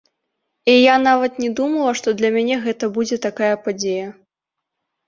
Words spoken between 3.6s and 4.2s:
падзея!